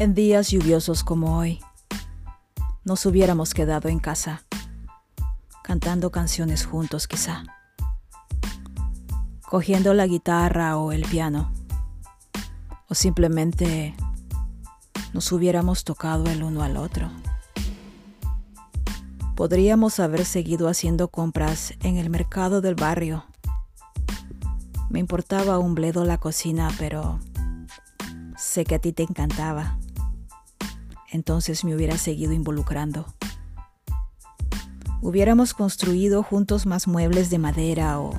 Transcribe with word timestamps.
En 0.00 0.14
días 0.14 0.50
lluviosos 0.52 1.02
como 1.02 1.38
hoy, 1.38 1.58
nos 2.84 3.04
hubiéramos 3.04 3.52
quedado 3.52 3.88
en 3.88 3.98
casa, 3.98 4.44
cantando 5.64 6.12
canciones 6.12 6.64
juntos 6.64 7.08
quizá, 7.08 7.42
cogiendo 9.50 9.94
la 9.94 10.06
guitarra 10.06 10.76
o 10.76 10.92
el 10.92 11.02
piano, 11.02 11.50
o 12.88 12.94
simplemente 12.94 13.92
nos 15.14 15.32
hubiéramos 15.32 15.82
tocado 15.82 16.26
el 16.26 16.44
uno 16.44 16.62
al 16.62 16.76
otro. 16.76 17.10
Podríamos 19.34 19.98
haber 19.98 20.24
seguido 20.26 20.68
haciendo 20.68 21.08
compras 21.08 21.74
en 21.80 21.96
el 21.96 22.08
mercado 22.08 22.60
del 22.60 22.76
barrio. 22.76 23.24
Me 24.90 25.00
importaba 25.00 25.58
un 25.58 25.74
bledo 25.74 26.04
la 26.04 26.18
cocina, 26.18 26.70
pero 26.78 27.18
sé 28.36 28.64
que 28.64 28.76
a 28.76 28.78
ti 28.78 28.92
te 28.92 29.02
encantaba 29.02 29.76
entonces 31.10 31.64
me 31.64 31.74
hubiera 31.74 31.96
seguido 31.98 32.32
involucrando. 32.32 33.06
Hubiéramos 35.00 35.54
construido 35.54 36.22
juntos 36.22 36.66
más 36.66 36.88
muebles 36.88 37.30
de 37.30 37.38
madera 37.38 38.00
o 38.00 38.14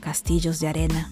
castillos 0.00 0.60
de 0.60 0.68
arena. 0.68 1.10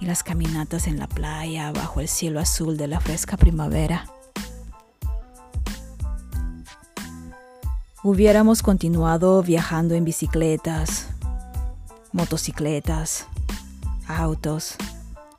Y 0.00 0.06
las 0.06 0.22
caminatas 0.22 0.86
en 0.86 0.98
la 0.98 1.08
playa 1.08 1.72
bajo 1.72 2.00
el 2.00 2.08
cielo 2.08 2.38
azul 2.38 2.76
de 2.76 2.86
la 2.86 3.00
fresca 3.00 3.36
primavera. 3.36 4.06
Hubiéramos 8.04 8.62
continuado 8.62 9.42
viajando 9.42 9.94
en 9.94 10.04
bicicletas, 10.04 11.08
motocicletas, 12.12 13.26
autos, 14.06 14.76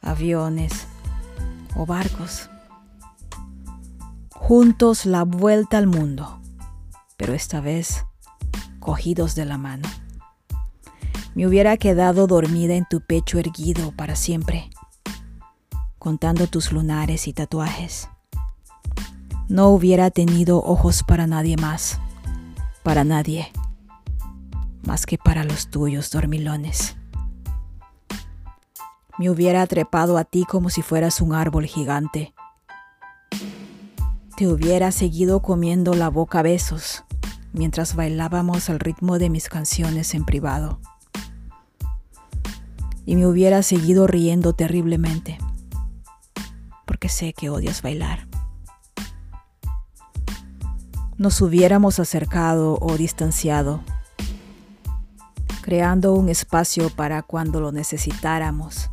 aviones 0.02 0.88
o 1.76 1.86
barcos 1.86 2.50
juntos 4.50 5.06
la 5.06 5.26
vuelta 5.26 5.78
al 5.78 5.86
mundo, 5.86 6.42
pero 7.18 7.34
esta 7.36 7.62
vez 7.62 8.04
cogidos 8.80 9.36
de 9.36 9.46
la 9.46 9.60
mano. 9.60 9.88
Me 11.36 11.46
hubiera 11.46 11.78
quedado 11.78 12.26
dormida 12.26 12.74
en 12.74 12.88
tu 12.90 13.00
pecho 13.00 13.38
erguido 13.38 13.92
para 13.92 14.16
siempre, 14.16 14.72
contando 16.00 16.48
tus 16.48 16.72
lunares 16.72 17.28
y 17.28 17.34
tatuajes. 17.34 18.10
No 19.50 19.68
hubiera 19.68 20.10
tenido 20.10 20.64
ojos 20.64 21.04
para 21.04 21.28
nadie 21.28 21.56
más, 21.56 22.00
para 22.82 23.04
nadie, 23.04 23.52
más 24.82 25.06
que 25.06 25.20
para 25.20 25.44
los 25.44 25.70
tuyos 25.70 26.10
dormilones. 26.10 26.98
Me 29.20 29.30
hubiera 29.30 29.68
trepado 29.68 30.18
a 30.18 30.24
ti 30.24 30.44
como 30.44 30.72
si 30.72 30.82
fueras 30.82 31.22
un 31.22 31.36
árbol 31.36 31.68
gigante 31.68 32.34
te 34.40 34.48
hubiera 34.48 34.94
seguido 34.94 35.42
comiendo 35.42 35.96
la 35.96 36.08
boca 36.08 36.40
a 36.40 36.44
besos 36.44 37.04
mientras 37.52 37.94
bailábamos 37.94 38.70
al 38.70 38.80
ritmo 38.80 39.20
de 39.20 39.30
mis 39.30 39.50
canciones 39.50 40.14
en 40.14 40.24
privado. 40.24 40.80
Y 43.06 43.18
me 43.18 43.28
hubiera 43.28 43.62
seguido 43.64 44.08
riendo 44.08 44.54
terriblemente, 44.54 45.38
porque 46.88 47.10
sé 47.10 47.34
que 47.34 47.50
odias 47.50 47.82
bailar. 47.82 48.30
Nos 51.18 51.42
hubiéramos 51.42 52.00
acercado 52.00 52.78
o 52.80 52.96
distanciado, 52.96 53.82
creando 55.62 56.14
un 56.14 56.30
espacio 56.30 56.90
para 56.92 57.24
cuando 57.24 57.60
lo 57.60 57.74
necesitáramos 57.74 58.90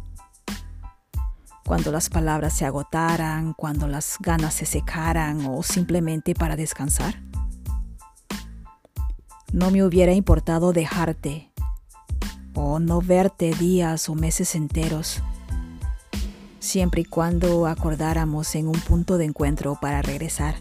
cuando 1.67 1.91
las 1.91 2.09
palabras 2.09 2.53
se 2.53 2.64
agotaran, 2.64 3.53
cuando 3.53 3.89
las 3.89 4.18
ganas 4.20 4.55
se 4.55 4.67
secaran 4.67 5.45
o 5.46 5.64
simplemente 5.64 6.33
para 6.33 6.55
descansar. 6.55 7.20
No 9.52 9.73
me 9.73 9.83
hubiera 9.83 10.13
importado 10.13 10.73
dejarte 10.73 11.51
o 12.55 12.79
no 12.79 13.01
verte 13.01 13.52
días 13.52 14.08
o 14.08 14.14
meses 14.14 14.55
enteros, 14.55 15.23
siempre 16.61 17.01
y 17.01 17.05
cuando 17.05 17.67
acordáramos 17.67 18.55
en 18.55 18.68
un 18.68 18.79
punto 18.79 19.18
de 19.18 19.24
encuentro 19.24 19.77
para 19.80 20.02
regresar. 20.02 20.55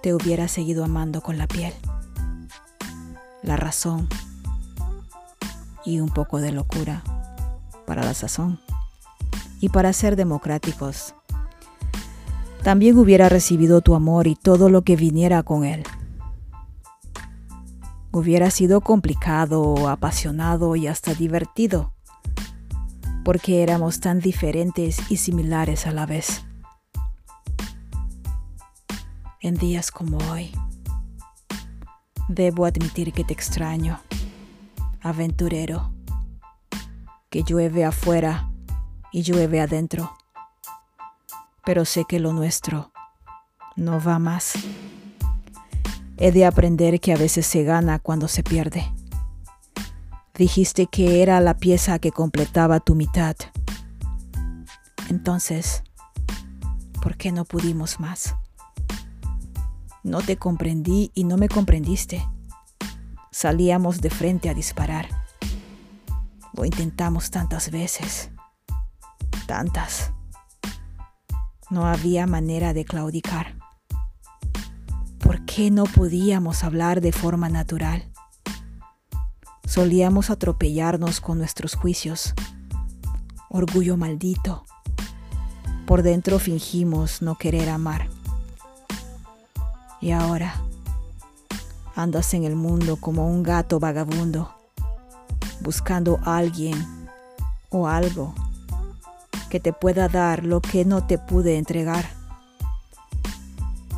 Te 0.00 0.14
hubiera 0.14 0.46
seguido 0.46 0.84
amando 0.84 1.22
con 1.22 1.38
la 1.38 1.48
piel, 1.48 1.74
la 3.42 3.56
razón 3.56 4.08
y 5.84 5.98
un 5.98 6.08
poco 6.08 6.40
de 6.40 6.52
locura 6.52 7.02
para 7.86 8.04
la 8.04 8.14
sazón 8.14 8.60
y 9.60 9.68
para 9.68 9.92
ser 9.92 10.16
democráticos. 10.16 11.14
También 12.62 12.98
hubiera 12.98 13.28
recibido 13.28 13.80
tu 13.80 13.94
amor 13.94 14.26
y 14.26 14.34
todo 14.34 14.68
lo 14.68 14.82
que 14.82 14.96
viniera 14.96 15.42
con 15.42 15.64
él. 15.64 15.82
Hubiera 18.12 18.50
sido 18.50 18.80
complicado, 18.80 19.88
apasionado 19.88 20.76
y 20.76 20.86
hasta 20.86 21.14
divertido, 21.14 21.94
porque 23.24 23.62
éramos 23.62 24.00
tan 24.00 24.20
diferentes 24.20 24.98
y 25.10 25.16
similares 25.16 25.86
a 25.86 25.92
la 25.92 26.06
vez. 26.06 26.44
En 29.40 29.54
días 29.54 29.90
como 29.90 30.18
hoy, 30.30 30.52
debo 32.28 32.66
admitir 32.66 33.12
que 33.12 33.24
te 33.24 33.32
extraño, 33.32 34.00
aventurero 35.00 35.92
que 37.30 37.44
llueve 37.44 37.84
afuera 37.84 38.50
y 39.12 39.22
llueve 39.22 39.60
adentro. 39.60 40.12
Pero 41.64 41.84
sé 41.84 42.04
que 42.08 42.18
lo 42.18 42.32
nuestro 42.32 42.90
no 43.76 44.00
va 44.00 44.18
más. 44.18 44.54
He 46.16 46.32
de 46.32 46.44
aprender 46.44 47.00
que 47.00 47.12
a 47.12 47.16
veces 47.16 47.46
se 47.46 47.62
gana 47.62 48.00
cuando 48.00 48.26
se 48.28 48.42
pierde. 48.42 48.92
Dijiste 50.34 50.86
que 50.86 51.22
era 51.22 51.40
la 51.40 51.56
pieza 51.56 51.98
que 51.98 52.10
completaba 52.10 52.80
tu 52.80 52.94
mitad. 52.94 53.36
Entonces, 55.08 55.84
¿por 57.00 57.16
qué 57.16 57.30
no 57.30 57.44
pudimos 57.44 58.00
más? 58.00 58.34
No 60.02 60.20
te 60.20 60.36
comprendí 60.36 61.12
y 61.14 61.24
no 61.24 61.36
me 61.36 61.48
comprendiste. 61.48 62.26
Salíamos 63.30 64.00
de 64.00 64.10
frente 64.10 64.48
a 64.48 64.54
disparar. 64.54 65.19
Intentamos 66.64 67.30
tantas 67.30 67.70
veces. 67.70 68.30
Tantas. 69.46 70.12
No 71.70 71.86
había 71.86 72.26
manera 72.26 72.72
de 72.72 72.84
claudicar. 72.84 73.56
¿Por 75.18 75.44
qué 75.44 75.70
no 75.70 75.84
podíamos 75.84 76.64
hablar 76.64 77.00
de 77.00 77.12
forma 77.12 77.48
natural? 77.48 78.10
Solíamos 79.64 80.30
atropellarnos 80.30 81.20
con 81.20 81.38
nuestros 81.38 81.74
juicios. 81.74 82.34
Orgullo 83.48 83.96
maldito. 83.96 84.64
Por 85.86 86.02
dentro 86.02 86.38
fingimos 86.38 87.22
no 87.22 87.38
querer 87.38 87.68
amar. 87.68 88.08
Y 90.00 90.10
ahora 90.10 90.60
andas 91.94 92.34
en 92.34 92.44
el 92.44 92.56
mundo 92.56 92.96
como 92.96 93.28
un 93.28 93.42
gato 93.42 93.78
vagabundo 93.78 94.59
buscando 95.60 96.18
a 96.24 96.36
alguien 96.38 96.86
o 97.70 97.88
algo 97.88 98.34
que 99.48 99.60
te 99.60 99.72
pueda 99.72 100.08
dar 100.08 100.44
lo 100.44 100.60
que 100.60 100.84
no 100.84 101.06
te 101.06 101.18
pude 101.18 101.58
entregar. 101.58 102.08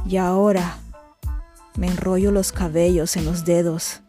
Y 0.07 0.17
ahora 0.17 0.79
me 1.77 1.89
enrollo 1.89 2.33
los 2.33 2.53
cabellos 2.53 3.17
en 3.17 3.25
los 3.25 3.45
dedos 3.45 4.01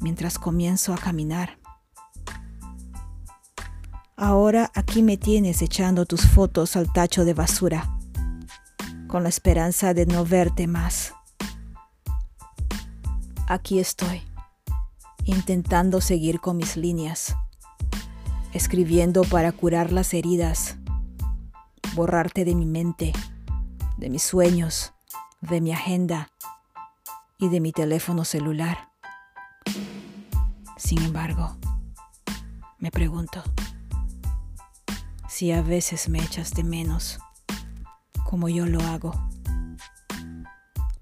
mientras 0.00 0.38
comienzo 0.38 0.94
a 0.94 0.98
caminar. 0.98 1.58
Ahora 4.16 4.70
aquí 4.74 5.02
me 5.02 5.16
tienes 5.16 5.62
echando 5.62 6.04
tus 6.04 6.26
fotos 6.26 6.76
al 6.76 6.92
tacho 6.92 7.24
de 7.24 7.34
basura, 7.34 7.96
con 9.08 9.22
la 9.22 9.28
esperanza 9.28 9.94
de 9.94 10.06
no 10.06 10.24
verte 10.24 10.66
más. 10.66 11.14
Aquí 13.46 13.78
estoy 13.78 14.29
intentando 15.24 16.00
seguir 16.00 16.40
con 16.40 16.56
mis 16.56 16.76
líneas, 16.76 17.36
escribiendo 18.52 19.22
para 19.22 19.52
curar 19.52 19.92
las 19.92 20.14
heridas, 20.14 20.76
borrarte 21.94 22.44
de 22.44 22.54
mi 22.54 22.66
mente, 22.66 23.12
de 23.96 24.10
mis 24.10 24.22
sueños, 24.22 24.92
de 25.40 25.60
mi 25.60 25.72
agenda 25.72 26.30
y 27.38 27.48
de 27.48 27.60
mi 27.60 27.72
teléfono 27.72 28.24
celular. 28.24 28.90
Sin 30.76 31.02
embargo, 31.02 31.56
me 32.78 32.90
pregunto 32.90 33.42
si 35.28 35.52
a 35.52 35.62
veces 35.62 36.08
me 36.08 36.22
echas 36.22 36.52
de 36.52 36.64
menos, 36.64 37.18
como 38.24 38.48
yo 38.48 38.66
lo 38.66 38.80
hago. 38.82 39.12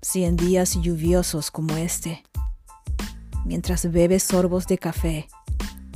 Si 0.01 0.25
en 0.25 0.37
días 0.37 0.81
lluviosos 0.81 1.51
como 1.51 1.77
este, 1.77 2.23
mientras 3.49 3.91
bebes 3.91 4.23
sorbos 4.23 4.67
de 4.67 4.77
café, 4.77 5.27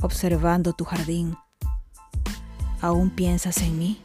observando 0.01 0.73
tu 0.73 0.85
jardín. 0.85 1.37
¿Aún 2.81 3.11
piensas 3.11 3.59
en 3.59 3.77
mí? 3.77 4.01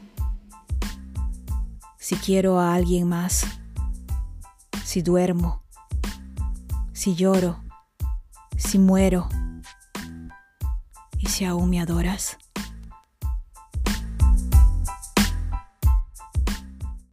Si 1.99 2.17
quiero 2.17 2.61
a 2.61 2.75
alguien 2.75 3.09
más, 3.09 3.47
si 4.85 5.01
duermo, 5.01 5.63
si 6.93 7.15
lloro, 7.15 7.65
si 8.59 8.79
muero 8.79 9.29
y 11.19 11.27
si 11.27 11.47
aún 11.47 11.71
me 11.71 11.81
adoras. 11.81 12.37